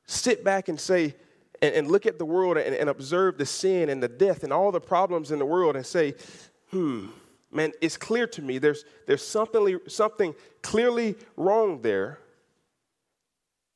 [0.06, 1.16] sit back and say,
[1.62, 4.54] and, and look at the world and, and, observe the sin and the death and
[4.54, 6.16] all the problems in the world and say,
[6.72, 7.08] hmm,
[7.52, 12.20] man, it's clear to me there's, there's something, something clearly wrong there.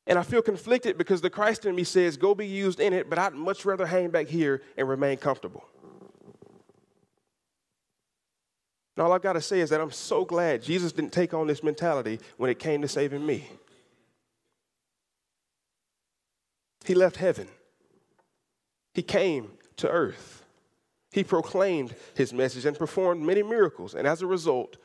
[0.05, 3.09] And I feel conflicted because the Christ in me says, go be used in it,
[3.09, 5.63] but I'd much rather hang back here and remain comfortable.
[8.95, 11.47] And all I've got to say is that I'm so glad Jesus didn't take on
[11.47, 13.49] this mentality when it came to saving me.
[16.85, 17.47] He left heaven.
[18.93, 20.45] He came to earth.
[21.11, 23.95] He proclaimed his message and performed many miracles.
[23.95, 24.77] And as a result,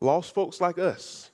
[0.00, 1.30] lost folks like us,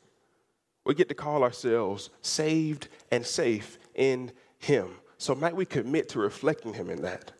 [0.86, 4.88] we get to call ourselves saved and safe in him.
[5.18, 7.32] So might we commit to reflecting him in that?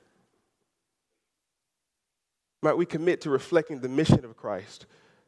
[2.65, 4.87] Might we commit to reflecting the mission of Christ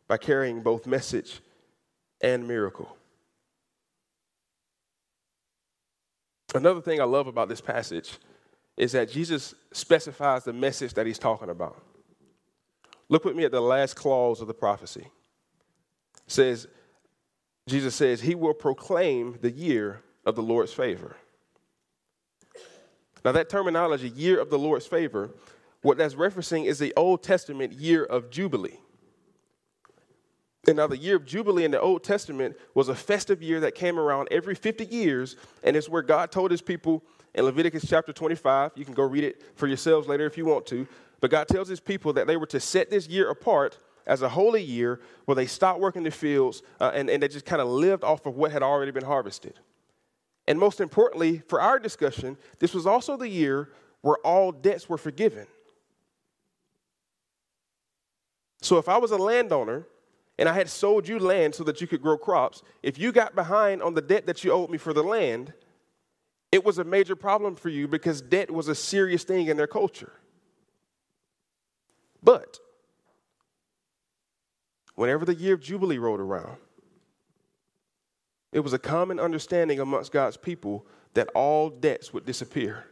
[0.08, 1.40] by carrying both message
[2.22, 2.96] and miracle?
[6.54, 8.16] Another thing I love about this passage
[8.78, 11.82] is that Jesus specifies the message that he's talking about.
[13.10, 15.06] Look with me at the last clause of the prophecy.
[16.26, 16.66] It says,
[17.68, 21.16] Jesus says, He will proclaim the year of the Lord's favor.
[23.26, 25.32] Now, that terminology, year of the Lord's favor,
[25.82, 28.80] what that's referencing is the Old Testament year of Jubilee.
[30.66, 33.76] And now, the year of Jubilee in the Old Testament was a festive year that
[33.76, 38.12] came around every 50 years, and it's where God told his people in Leviticus chapter
[38.12, 38.72] 25.
[38.74, 40.88] You can go read it for yourselves later if you want to.
[41.20, 44.28] But God tells his people that they were to set this year apart as a
[44.28, 47.68] holy year where they stopped working the fields uh, and, and they just kind of
[47.68, 49.58] lived off of what had already been harvested.
[50.46, 53.70] And most importantly, for our discussion, this was also the year
[54.02, 55.46] where all debts were forgiven.
[58.62, 59.86] So if I was a landowner
[60.38, 63.34] and I had sold you land so that you could grow crops, if you got
[63.34, 65.52] behind on the debt that you owed me for the land,
[66.52, 69.66] it was a major problem for you because debt was a serious thing in their
[69.66, 70.12] culture.
[72.22, 72.58] But
[74.94, 76.56] whenever the year of Jubilee rolled around,
[78.52, 82.84] it was a common understanding amongst God's people that all debts would disappear.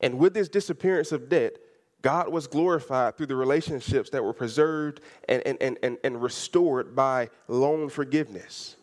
[0.00, 1.56] And with this disappearance of debt,
[2.02, 7.28] God was glorified through the relationships that were preserved and, and, and, and, restored by
[7.46, 8.76] loan forgiveness.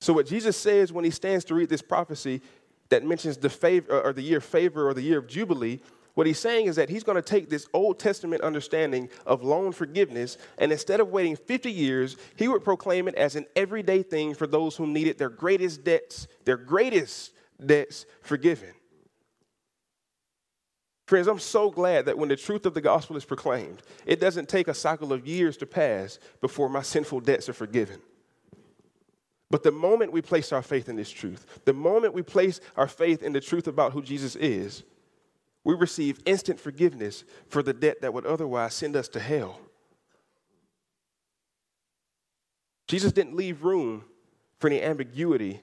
[0.00, 2.40] So, what Jesus says when he stands to read this prophecy
[2.90, 5.80] that mentions the favor or the year of favor or the year of jubilee,
[6.14, 9.72] what he's saying is that he's going to take this Old Testament understanding of loan
[9.72, 14.34] forgiveness, and instead of waiting 50 years, he would proclaim it as an everyday thing
[14.34, 17.32] for those who needed their greatest debts, their greatest
[17.64, 18.70] debts forgiven.
[21.06, 24.48] Friends, I'm so glad that when the truth of the gospel is proclaimed, it doesn't
[24.48, 28.00] take a cycle of years to pass before my sinful debts are forgiven.
[29.50, 32.88] But the moment we place our faith in this truth, the moment we place our
[32.88, 34.82] faith in the truth about who Jesus is,
[35.62, 39.60] we receive instant forgiveness for the debt that would otherwise send us to hell.
[42.88, 44.04] Jesus didn't leave room
[44.58, 45.62] for any ambiguity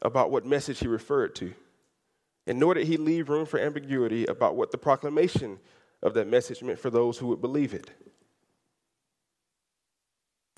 [0.00, 1.54] about what message he referred to.
[2.46, 5.58] And nor did he leave room for ambiguity about what the proclamation
[6.02, 7.90] of that message meant for those who would believe it.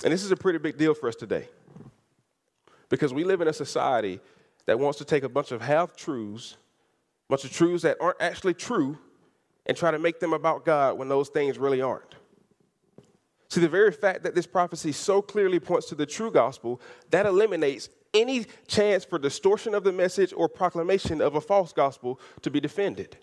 [0.03, 1.49] And this is a pretty big deal for us today.
[2.89, 4.21] Because we live in a society
[4.67, 6.57] that wants to take a bunch of half truths
[7.29, 8.99] a bunch of truths that aren't actually true
[9.67, 12.15] and try to make them about God when those things really aren't.
[13.49, 17.25] See, the very fact that this prophecy so clearly points to the true gospel, that
[17.25, 22.51] eliminates any chance for distortion of the message or proclamation of a false gospel to
[22.51, 23.17] be defended.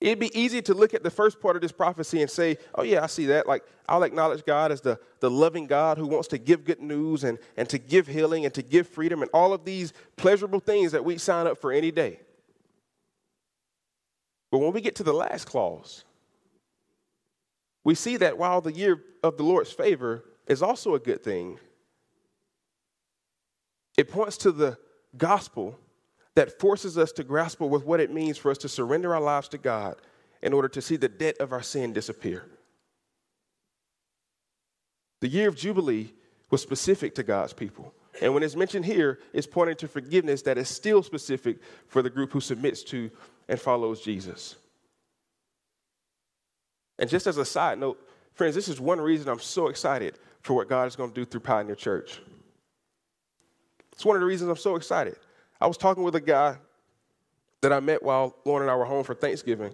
[0.00, 2.82] It'd be easy to look at the first part of this prophecy and say, oh,
[2.82, 3.46] yeah, I see that.
[3.46, 7.24] Like, I'll acknowledge God as the, the loving God who wants to give good news
[7.24, 10.92] and, and to give healing and to give freedom and all of these pleasurable things
[10.92, 12.20] that we sign up for any day.
[14.50, 16.04] But when we get to the last clause,
[17.82, 21.58] we see that while the year of the Lord's favor is also a good thing,
[23.96, 24.78] it points to the
[25.16, 25.78] gospel
[26.34, 29.48] that forces us to grasp with what it means for us to surrender our lives
[29.48, 29.96] to God
[30.42, 32.44] in order to see the debt of our sin disappear.
[35.20, 36.12] The year of Jubilee
[36.50, 37.94] was specific to God's people.
[38.20, 42.10] And when it's mentioned here, it's pointing to forgiveness that is still specific for the
[42.10, 43.10] group who submits to
[43.48, 44.56] and follows Jesus.
[46.98, 48.00] And just as a side note,
[48.34, 51.24] friends, this is one reason I'm so excited for what God is going to do
[51.24, 52.20] through Pioneer Church.
[53.94, 55.16] It's one of the reasons I'm so excited.
[55.60, 56.56] I was talking with a guy
[57.62, 59.72] that I met while Lauren and I were home for Thanksgiving,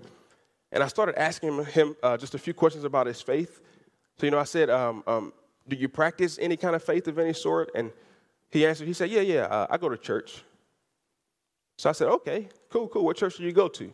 [0.71, 3.61] and I started asking him uh, just a few questions about his faith.
[4.19, 5.33] So, you know, I said, um, um,
[5.67, 7.71] Do you practice any kind of faith of any sort?
[7.75, 7.91] And
[8.51, 10.45] he answered, He said, Yeah, yeah, uh, I go to church.
[11.79, 13.05] So I said, Okay, cool, cool.
[13.05, 13.93] What church do you go to?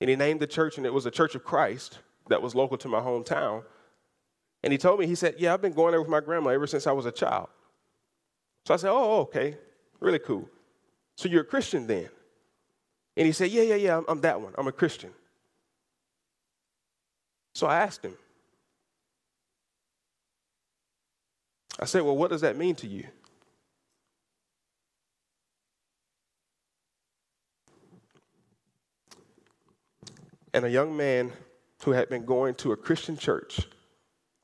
[0.00, 1.98] And he named the church, and it was a Church of Christ
[2.28, 3.64] that was local to my hometown.
[4.62, 6.66] And he told me, he said, Yeah, I've been going there with my grandma ever
[6.66, 7.48] since I was a child.
[8.64, 9.56] So I said, Oh, okay,
[10.00, 10.48] really cool.
[11.16, 12.08] So you're a Christian then?
[13.16, 14.52] And he said, Yeah, yeah, yeah, I'm, I'm that one.
[14.56, 15.10] I'm a Christian.
[17.54, 18.16] So I asked him,
[21.78, 23.06] I said, Well, what does that mean to you?
[30.54, 31.32] And a young man
[31.82, 33.60] who had been going to a Christian church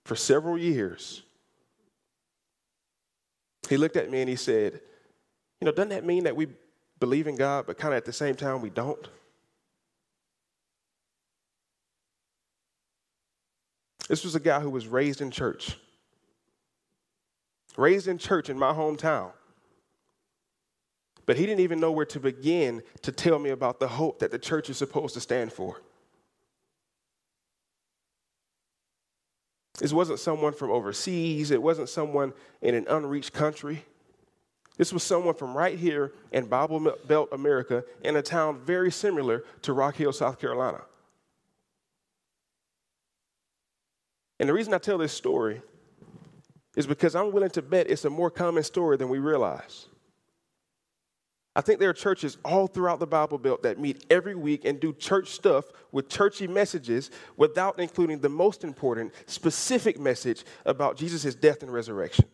[0.05, 1.23] for several years
[3.69, 4.81] he looked at me and he said,
[5.61, 6.49] You know, doesn't that mean that we
[6.99, 9.09] believe in God, but kind of at the same time we don't?
[14.09, 15.77] This was a guy who was raised in church.
[17.77, 19.33] Raised in church in my hometown.
[21.27, 24.31] But he didn't even know where to begin to tell me about the hope that
[24.31, 25.83] the church is supposed to stand for.
[29.79, 33.85] This wasn't someone from overseas, it wasn't someone in an unreached country.
[34.77, 39.45] This was someone from right here in Bible Belt America in a town very similar
[39.63, 40.83] to Rock Hill, South Carolina.
[44.39, 45.63] And the reason I tell this story
[46.77, 49.87] is because I'm willing to bet it's a more common story than we realize.
[51.59, 54.79] I think there are churches all throughout the Bible Belt that meet every week and
[54.79, 61.35] do church stuff with churchy messages without including the most important, specific message about Jesus'
[61.35, 62.27] death and resurrection.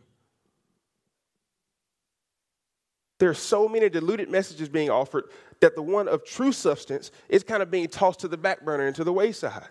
[3.18, 7.42] There are so many diluted messages being offered that the one of true substance is
[7.42, 9.70] kind of being tossed to the back burner and to the wayside.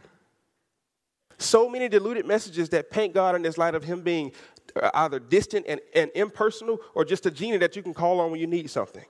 [1.38, 4.32] So many diluted messages that paint God in this light of Him being
[4.82, 8.32] uh, either distant and, and impersonal or just a genie that you can call on
[8.32, 9.06] when you need something.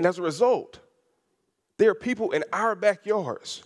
[0.00, 0.78] And as a result,
[1.76, 3.62] there are people in our backyards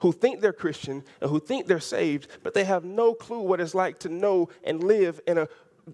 [0.00, 3.60] who think they're Christian and who think they're saved, but they have no clue what
[3.60, 5.46] it's like to know and live in a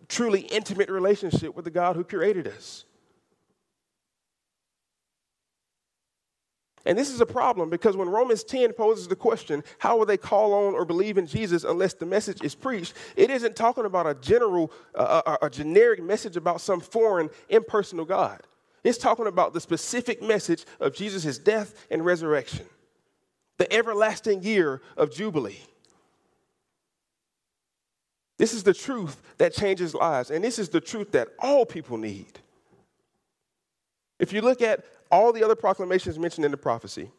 [0.08, 2.86] truly intimate relationship with the God who created us.
[6.86, 10.16] And this is a problem because when Romans 10 poses the question, how will they
[10.16, 12.94] call on or believe in Jesus unless the message is preached?
[13.16, 18.06] It isn't talking about a general, uh, a, a generic message about some foreign, impersonal
[18.06, 18.40] God.
[18.84, 22.66] It's talking about the specific message of Jesus' death and resurrection,
[23.56, 25.60] the everlasting year of Jubilee.
[28.36, 31.96] This is the truth that changes lives, and this is the truth that all people
[31.96, 32.40] need.
[34.18, 37.10] If you look at all the other proclamations mentioned in the prophecy,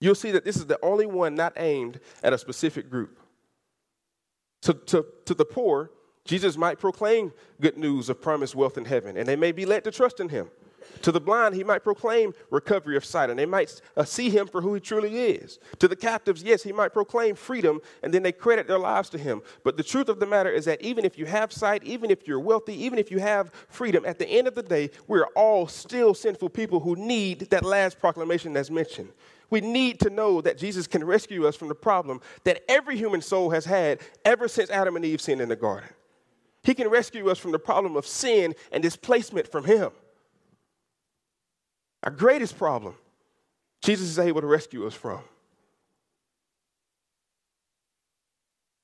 [0.00, 3.20] you'll see that this is the only one not aimed at a specific group.
[4.62, 5.90] To, to, to the poor,
[6.26, 9.84] Jesus might proclaim good news of promised wealth in heaven, and they may be led
[9.84, 10.50] to trust in him.
[11.02, 14.46] To the blind, he might proclaim recovery of sight, and they might uh, see him
[14.46, 15.58] for who he truly is.
[15.78, 19.18] To the captives, yes, he might proclaim freedom, and then they credit their lives to
[19.18, 19.42] him.
[19.62, 22.26] But the truth of the matter is that even if you have sight, even if
[22.26, 25.66] you're wealthy, even if you have freedom, at the end of the day, we're all
[25.66, 29.12] still sinful people who need that last proclamation that's mentioned.
[29.50, 33.22] We need to know that Jesus can rescue us from the problem that every human
[33.22, 35.88] soul has had ever since Adam and Eve sinned in the garden.
[36.66, 39.90] He can rescue us from the problem of sin and displacement from Him.
[42.02, 42.96] Our greatest problem,
[43.82, 45.20] Jesus is able to rescue us from.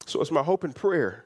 [0.06, 1.24] So it's my hope and prayer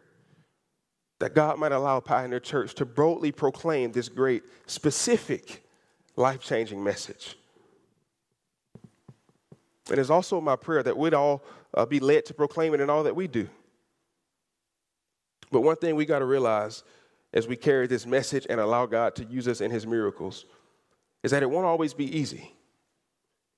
[1.19, 5.63] that God might allow Pioneer Church to boldly proclaim this great, specific,
[6.17, 7.37] life changing message.
[9.91, 11.45] And it's also my prayer that we'd all
[11.75, 13.47] uh, be led to proclaim it in all that we do.
[15.57, 16.85] But one thing we got to realize
[17.33, 20.45] as we carry this message and allow God to use us in his miracles
[21.23, 22.53] is that it won't always be easy.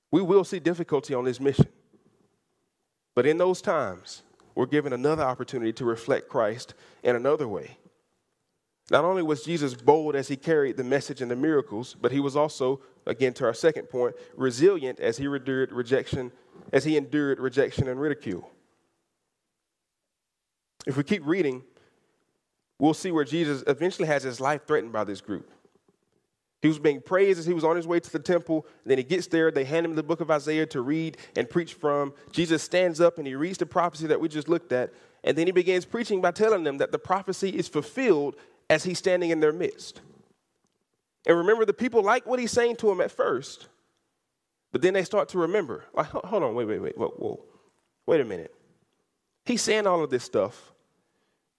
[0.09, 1.67] We will see difficulty on this mission.
[3.17, 4.23] But in those times,
[4.55, 6.73] we're given another opportunity to reflect Christ
[7.03, 7.77] in another way.
[8.89, 12.21] Not only was Jesus bold as he carried the message and the miracles, but he
[12.21, 16.31] was also, again to our second point, resilient as he endured rejection,
[16.71, 18.49] as he endured rejection and ridicule.
[20.87, 21.63] If we keep reading,
[22.79, 25.51] we'll see where Jesus eventually has his life threatened by this group.
[26.61, 28.65] He was being praised as he was on his way to the temple.
[28.85, 29.49] Then he gets there.
[29.49, 32.13] They hand him the book of Isaiah to read and preach from.
[32.31, 34.93] Jesus stands up and he reads the prophecy that we just looked at.
[35.23, 38.35] And then he begins preaching by telling them that the prophecy is fulfilled
[38.69, 40.01] as he's standing in their midst.
[41.25, 43.67] And remember, the people like what he's saying to them at first,
[44.71, 45.85] but then they start to remember.
[45.93, 47.43] Like, hold on, wait, wait, wait, whoa, whoa.
[48.05, 48.53] Wait a minute.
[49.45, 50.71] He's saying all of this stuff,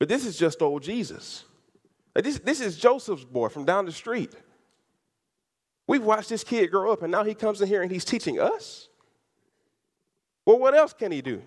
[0.00, 1.44] but this is just old Jesus.
[2.14, 4.32] This, this is Joseph's boy from down the street.
[5.86, 8.40] We've watched this kid grow up, and now he comes in here and he's teaching
[8.40, 8.88] us.
[10.46, 11.42] Well, what else can he do?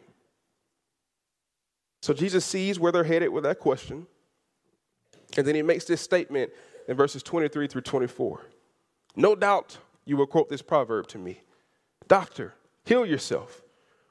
[2.01, 4.05] So Jesus sees where they're headed with that question,
[5.35, 6.51] and then he makes this statement
[6.87, 8.41] in verses 23 through 24.
[9.15, 11.41] No doubt you will quote this proverb to me
[12.07, 12.53] Doctor,
[12.85, 13.63] heal yourself.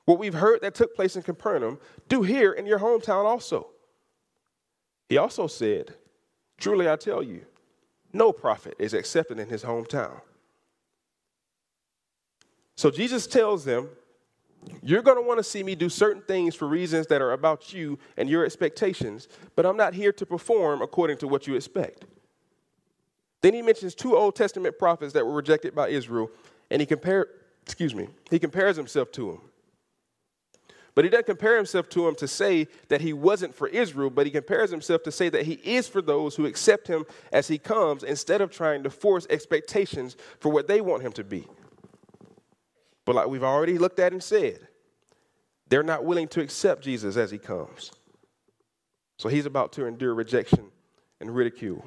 [0.04, 1.78] What we've heard that took place in Capernaum,
[2.08, 3.71] do here in your hometown also.
[5.12, 5.92] He also said,
[6.58, 7.44] Truly I tell you,
[8.14, 10.22] no prophet is accepted in his hometown.
[12.76, 13.90] So Jesus tells them,
[14.82, 17.74] You're going to want to see me do certain things for reasons that are about
[17.74, 22.06] you and your expectations, but I'm not here to perform according to what you expect.
[23.42, 26.30] Then he mentions two Old Testament prophets that were rejected by Israel,
[26.70, 27.26] and he compare,
[27.64, 29.51] excuse me, he compares himself to them.
[30.94, 34.26] But he doesn't compare himself to him to say that he wasn't for Israel, but
[34.26, 37.56] he compares himself to say that he is for those who accept him as he
[37.56, 41.46] comes instead of trying to force expectations for what they want him to be.
[43.06, 44.68] But like we've already looked at and said,
[45.68, 47.90] they're not willing to accept Jesus as he comes.
[49.18, 50.66] So he's about to endure rejection
[51.20, 51.84] and ridicule.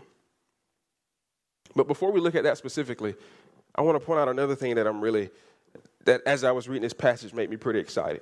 [1.76, 3.14] But before we look at that specifically,
[3.76, 5.30] I want to point out another thing that I'm really,
[6.06, 8.22] that as I was reading this passage made me pretty excited.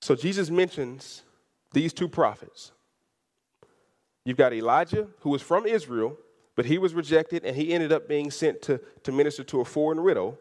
[0.00, 1.22] So Jesus mentions
[1.72, 2.72] these two prophets.
[4.24, 6.16] You've got Elijah, who was from Israel,
[6.56, 9.64] but he was rejected and he ended up being sent to, to minister to a
[9.64, 10.38] foreign widow.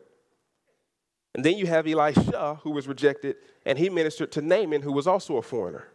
[1.35, 3.35] And then you have Elisha, who was rejected,
[3.65, 5.87] and he ministered to Naaman, who was also a foreigner.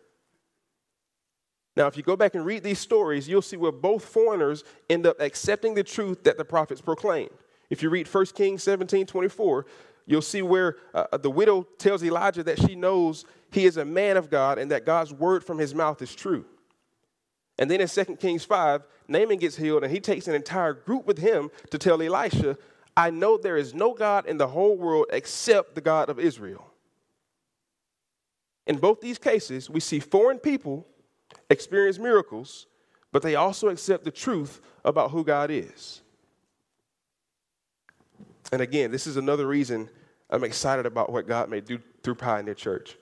[1.77, 5.07] Now, if you go back and read these stories, you'll see where both foreigners end
[5.07, 7.31] up accepting the truth that the prophets proclaimed.
[7.69, 9.67] If you read 1 Kings 17 24,
[10.07, 14.17] you'll see where uh, the widow tells Elijah that she knows he is a man
[14.17, 16.45] of God and that God's word from his mouth is true.
[17.59, 21.07] And then in 2 Kings 5, Naaman gets healed and he takes an entire group
[21.07, 22.57] with him to tell Elisha
[22.97, 26.71] I know there is no God in the whole world except the God of Israel.
[28.67, 30.87] In both these cases, we see foreign people
[31.51, 32.67] experience miracles,
[33.13, 36.03] but they also accept the truth about who God is.
[38.55, 39.91] And again, this is another reason
[40.31, 42.97] I'm excited about what God may do through Pioneer Church.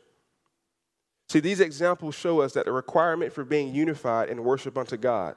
[1.29, 5.37] See, these examples show us that the requirement for being unified in worship unto God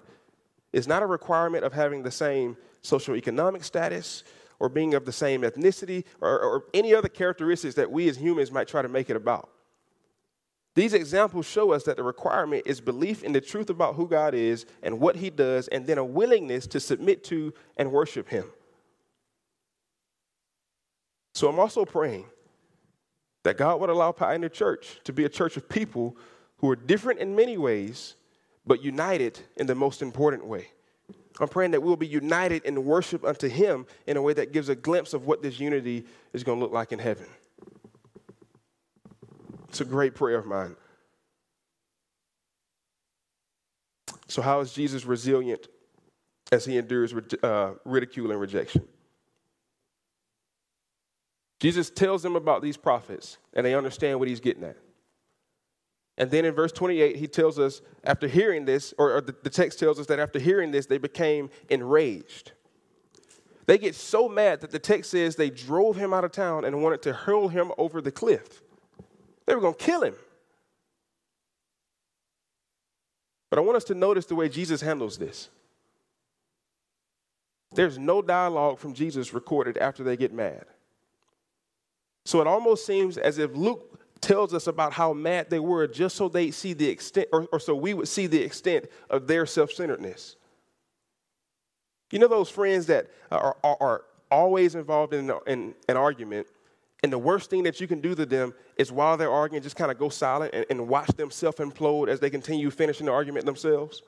[0.72, 4.24] is not a requirement of having the same socioeconomic status,
[4.60, 8.54] or being of the same ethnicity or, or any other characteristics that we as humans
[8.54, 9.50] might try to make it about.
[10.76, 14.34] These examples show us that the requirement is belief in the truth about who God
[14.34, 18.46] is and what He does, and then a willingness to submit to and worship Him.
[21.36, 22.26] So I'm also praying
[23.44, 26.16] that God would allow Pioneer Church to be a church of people
[26.58, 28.16] who are different in many ways,
[28.66, 30.70] but united in the most important way.
[31.42, 34.70] I'm praying that we'll be united in worship unto Him in a way that gives
[34.70, 37.28] a glimpse of what this unity is going to look like in heaven.
[39.68, 40.78] It's a great prayer of mine.
[44.30, 45.68] So, how is Jesus resilient
[46.54, 47.14] as he endures
[47.44, 48.88] uh, ridicule and rejection?
[51.66, 54.78] Jesus tells them about these prophets, and they understand what he's getting at.
[56.16, 59.50] And then in verse 28, he tells us, after hearing this, or, or the, the
[59.50, 62.52] text tells us that after hearing this, they became enraged.
[63.66, 66.84] They get so mad that the text says they drove him out of town and
[66.84, 68.62] wanted to hurl him over the cliff.
[69.48, 70.14] They were going to kill him.
[73.50, 75.50] But I want us to notice the way Jesus handles this.
[77.72, 80.66] There's no dialogue from Jesus recorded after they get mad.
[82.26, 86.16] So it almost seems as if Luke tells us about how mad they were just
[86.16, 89.46] so they see the extent, or, or so we would see the extent of their
[89.46, 90.36] self centeredness.
[92.12, 94.02] You know those friends that are, are, are
[94.32, 96.48] always involved in, in an argument,
[97.04, 99.76] and the worst thing that you can do to them is while they're arguing, just
[99.76, 103.12] kind of go silent and, and watch them self implode as they continue finishing the
[103.12, 104.02] argument themselves?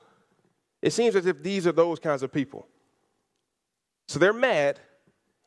[0.82, 2.66] It seems as if these are those kinds of people.
[4.08, 4.80] So they're mad,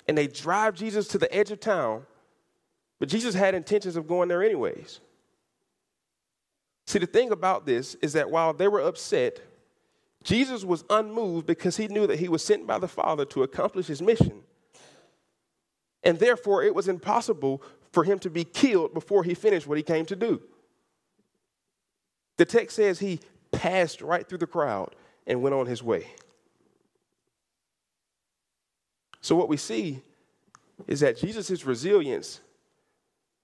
[0.08, 2.06] and they drive Jesus to the edge of town
[3.02, 5.00] but Jesus had intentions of going there anyways.
[6.86, 9.40] See, the thing about this is that while they were upset,
[10.24, 13.88] Jesus was unmoved because he knew that he was sent by the Father to accomplish
[13.88, 14.44] his mission.
[16.04, 19.84] And therefore, it was impossible for him to be killed before he finished what he
[19.84, 20.40] came to do.
[22.38, 23.20] The text says he
[23.52, 24.96] passed right through the crowd
[25.26, 26.06] and went on his way.
[29.22, 30.04] So, what we see
[30.86, 32.42] is that Jesus' resilience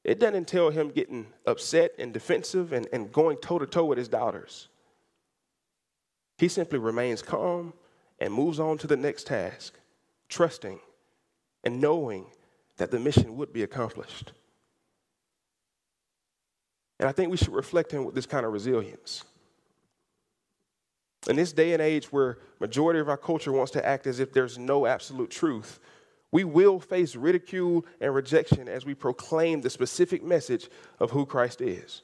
[0.08, 3.98] it doesn't entail him getting upset and defensive and, and going toe to toe with
[3.98, 4.70] his daughters.
[6.38, 7.74] He simply remains calm
[8.18, 9.78] and moves on to the next task,
[10.30, 10.80] trusting
[11.66, 12.26] and knowing
[12.78, 14.32] that the mission would be accomplished.
[17.00, 19.26] And I think we should reflect him with this kind of resilience.
[21.28, 24.32] In this day and age where majority of our culture wants to act as if
[24.32, 25.82] there's no absolute truth,
[26.32, 30.70] we will face ridicule and rejection as we proclaim the specific message
[31.00, 32.02] of who Christ is.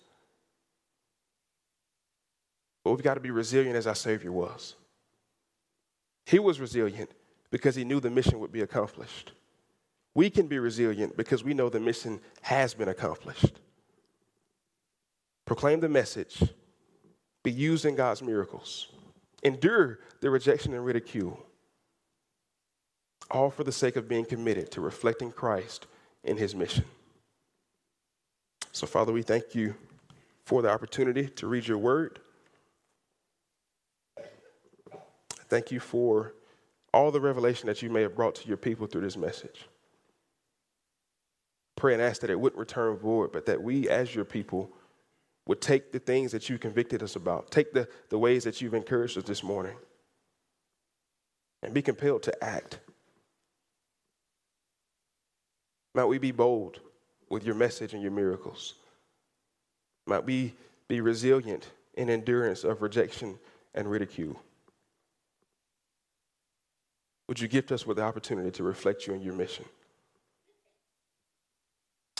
[2.83, 4.75] But we've got to be resilient as our Savior was.
[6.25, 7.11] He was resilient
[7.51, 9.33] because he knew the mission would be accomplished.
[10.15, 13.59] We can be resilient because we know the mission has been accomplished.
[15.45, 16.41] Proclaim the message,
[17.43, 18.87] be used in God's miracles,
[19.43, 21.45] endure the rejection and ridicule,
[23.31, 25.87] all for the sake of being committed to reflecting Christ
[26.23, 26.85] in his mission.
[28.71, 29.75] So, Father, we thank you
[30.45, 32.19] for the opportunity to read your word.
[35.47, 36.33] Thank you for
[36.93, 39.67] all the revelation that you may have brought to your people through this message.
[41.75, 44.71] Pray and ask that it wouldn't return void, but that we, as your people,
[45.47, 48.73] would take the things that you convicted us about, take the, the ways that you've
[48.73, 49.75] encouraged us this morning,
[51.61, 52.79] and be compelled to act.
[55.93, 56.79] Might we be bold
[57.29, 58.75] with your message and your miracles.
[60.05, 60.53] Might we
[60.87, 63.37] be resilient in endurance of rejection
[63.73, 64.39] and ridicule.
[67.27, 69.65] Would you gift us with the opportunity to reflect you in your mission?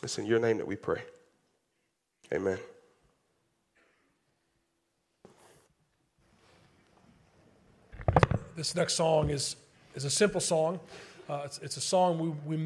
[0.01, 1.01] It's in your name that we pray.
[2.33, 2.57] Amen.
[8.55, 9.55] This next song is,
[9.95, 10.79] is a simple song.
[11.27, 12.63] Uh, it's, it's a song we, we